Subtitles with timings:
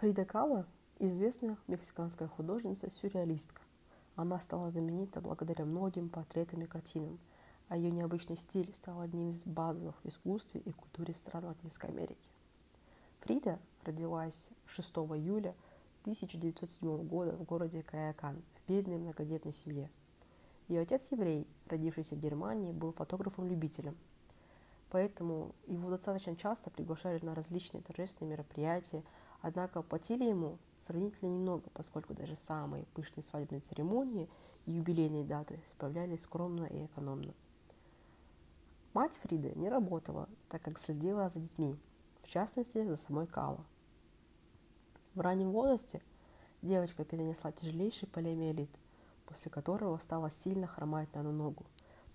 [0.00, 0.66] Фрида Кала–
[0.98, 3.60] известная мексиканская художница-сюрреалистка.
[4.16, 7.18] Она стала знаменита благодаря многим портретам и картинам,
[7.68, 12.30] а ее необычный стиль стал одним из базовых в искусстве и культуре стран Латинской Америки.
[13.20, 15.54] Фрида родилась 6 июля
[16.04, 19.90] 1907 года в городе Каякан в бедной многодетной семье.
[20.68, 23.98] Ее отец еврей, родившийся в Германии, был фотографом-любителем–
[24.90, 29.04] Поэтому его достаточно часто приглашали на различные торжественные мероприятия,
[29.42, 34.28] однако платили ему сравнительно немного, поскольку даже самые пышные свадебные церемонии
[34.66, 37.34] и юбилейные даты справлялись скромно и экономно.
[38.92, 41.76] Мать Фриды не работала, так как следила за детьми,
[42.22, 43.64] в частности, за самой Кала.
[45.14, 46.02] В раннем возрасте
[46.62, 48.70] девочка перенесла тяжелейший полиомиелит,
[49.26, 51.64] после которого стала сильно хромать на одну ногу.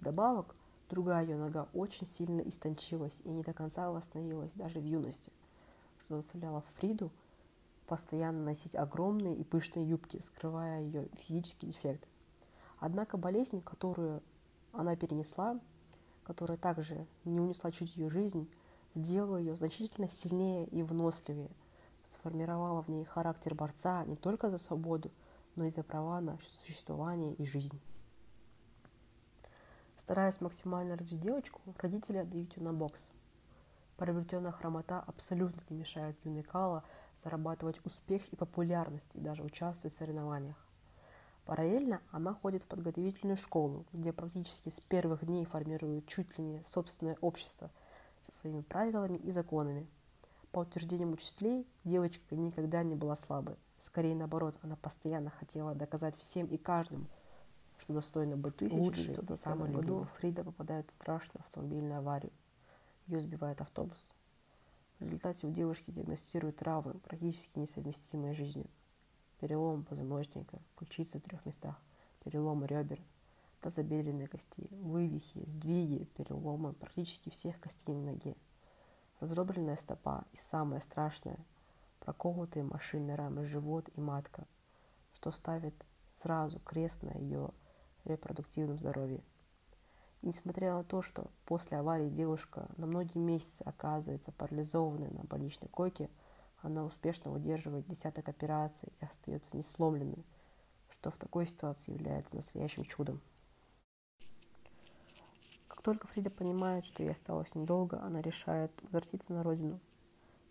[0.00, 0.56] Вдобавок,
[0.90, 5.32] Другая ее нога очень сильно истончилась и не до конца восстановилась даже в юности,
[6.04, 7.10] что заставляло Фриду
[7.86, 12.08] постоянно носить огромные и пышные юбки, скрывая ее физический дефект.
[12.78, 14.22] Однако болезнь, которую
[14.72, 15.58] она перенесла,
[16.24, 18.48] которая также не унесла чуть ее жизнь,
[18.94, 21.50] сделала ее значительно сильнее и выносливее,
[22.04, 25.10] сформировала в ней характер борца не только за свободу,
[25.56, 27.80] но и за права на существование и жизнь.
[29.96, 33.08] Стараясь максимально развить девочку, родители отдают ее на бокс.
[33.96, 36.82] Приобретенная хромота абсолютно не мешает юной Кала
[37.16, 40.56] зарабатывать успех и популярность и даже участвовать в соревнованиях.
[41.44, 46.62] Параллельно она ходит в подготовительную школу, где практически с первых дней формирует чуть ли не
[46.64, 47.70] собственное общество
[48.22, 49.86] со своими правилами и законами.
[50.50, 53.56] По утверждениям учителей, девочка никогда не была слабой.
[53.78, 57.06] Скорее наоборот, она постоянно хотела доказать всем и каждому–
[57.78, 59.14] что достойно быть лучшей.
[59.14, 62.32] В самом году Фрида попадает в страшную автомобильную аварию.
[63.06, 64.12] Ее сбивает автобус.
[64.98, 68.66] В результате у девушки диагностируют травмы, практически несовместимые с жизнью.
[69.40, 71.78] Перелом позвоночника, ключицы в трех местах,
[72.22, 73.00] переломы ребер,
[73.60, 78.36] тазобедренной кости, вывихи, сдвиги, переломы практически всех костей на ноге.
[79.20, 81.38] Разробленная стопа и самое страшное–
[82.00, 84.46] проколотые машинной рамы живот и матка,
[85.12, 85.74] что ставит
[86.10, 87.50] сразу крест на ее
[88.04, 89.22] репродуктивном здоровье.
[90.24, 96.08] Несмотря на то, что после аварии девушка на многие месяцы оказывается парализованной на больничной койке,
[96.62, 100.24] она успешно удерживает десяток операций и остается несломленной,
[100.88, 103.20] что в такой ситуации является настоящим чудом.
[105.68, 109.78] Как только Фрида понимает, что ей осталось недолго, она решает возвратиться на родину.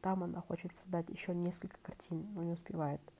[0.00, 3.00] Там она хочет создать еще несколько картин, но не успевает–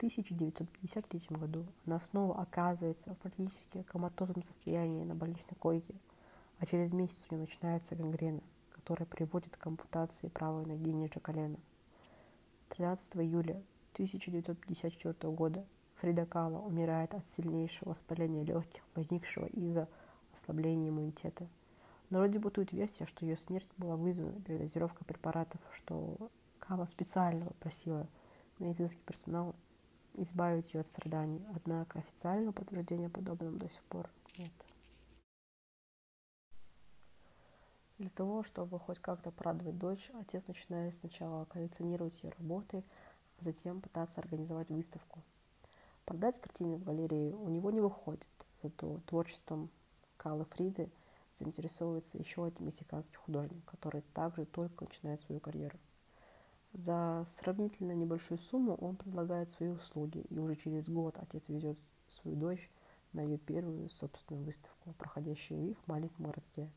[0.00, 5.94] 1953 году она снова оказывается в практически коматозном состоянии на больничной койке,
[6.58, 8.40] а через месяц у нее начинается гангрена,
[8.70, 11.58] которая приводит к ампутации правой ноги ниже колена.
[12.70, 13.62] 13 июля
[13.92, 15.66] 1954 года
[15.96, 19.86] Фрида Кала умирает от сильнейшего воспаления легких, возникшего из-за
[20.32, 21.46] ослабления иммунитета.
[22.08, 28.06] В народе бытует версия, что ее смерть была вызвана передозировкой препаратов, что Кала специально попросила
[28.58, 29.54] медицинский персонал
[30.22, 31.44] избавить ее от страданий.
[31.54, 34.52] Однако официального подтверждения подобного до сих пор нет.
[37.98, 42.82] Для того, чтобы хоть как-то порадовать дочь, отец начинает сначала коллекционировать ее работы,
[43.38, 45.22] а затем пытаться организовать выставку.
[46.06, 48.32] Продать картины в галерею у него не выходит,
[48.62, 49.70] зато творчеством
[50.16, 50.90] Калы Фриды
[51.32, 55.78] заинтересовывается еще один мексиканский художник, который также только начинает свою карьеру.
[56.72, 62.36] За сравнительно небольшую сумму он предлагает свои услуги, и уже через год отец везет свою
[62.36, 62.70] дочь
[63.12, 66.70] на ее первую собственную выставку, проходящую в их маленьком городке.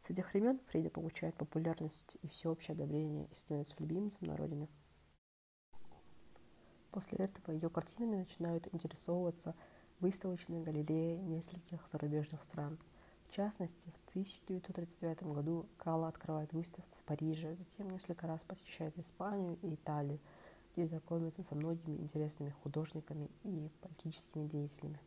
[0.00, 4.68] С этих времен Фрида получает популярность и всеобщее одобрение и становится любимцем на родине.
[6.90, 9.54] После этого ее картинами начинают интересовываться
[10.00, 12.78] выставочные галереи нескольких зарубежных стран–
[13.28, 19.58] в частности, в 1939 году Кала открывает выставку в Париже, затем несколько раз посещает Испанию
[19.62, 20.18] и Италию,
[20.72, 24.98] где знакомится со многими интересными художниками и политическими деятелями.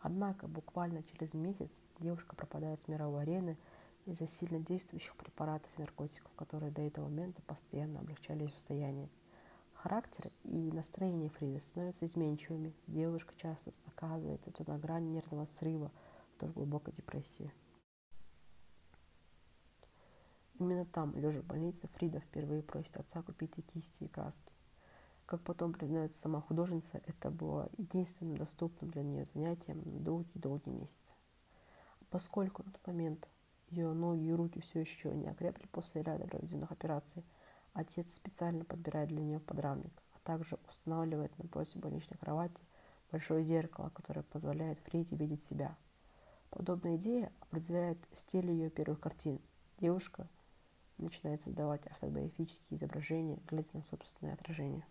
[0.00, 3.56] Однако буквально через месяц девушка пропадает с мировой арены
[4.04, 9.08] из-за сильно действующих препаратов и наркотиков, которые до этого момента постоянно облегчали ее состояние.
[9.72, 12.74] Характер и настроение Фриды становятся изменчивыми.
[12.86, 15.90] Девушка часто оказывается то на грани нервного срыва–
[16.40, 17.52] то в глубокой депрессии.
[20.58, 24.52] Именно там, лежа в больнице, Фрида впервые просит отца купить ей кисти и краски.
[25.26, 31.14] Как потом признается сама художница, это было единственным доступным для нее занятием на долгие-долгие месяцы.
[32.08, 33.28] Поскольку на тот момент
[33.68, 37.24] ее ноги и руки все еще не окрепли после ряда проведенных операций,
[37.72, 42.64] Отец специально подбирает для нее подрамник, а также устанавливает напротив больничной кровати
[43.12, 45.76] большое зеркало, которое позволяет Фриде видеть себя.
[46.50, 49.40] Подобная идея определяет стиль ее первых картин.
[49.78, 50.28] Девушка
[50.98, 54.84] начинает создавать автобиографические изображения, глядя на собственное отражение.